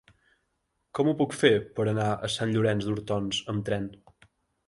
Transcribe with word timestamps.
Com 0.99 1.09
ho 1.09 1.13
puc 1.19 1.35
fer 1.41 1.51
per 1.79 1.85
anar 1.91 2.07
a 2.11 2.29
Sant 2.37 2.53
Llorenç 2.55 2.87
d'Hortons 2.87 3.43
amb 3.53 3.67
tren? 3.69 3.87